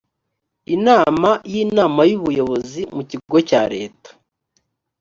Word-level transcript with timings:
inama 0.75 1.29
y 1.53 1.55
inama 1.63 2.01
y 2.09 2.13
ubuyobozi 2.19 2.81
mu 2.95 3.01
kigo 3.09 3.37
cya 3.49 3.61
leta 3.73 4.09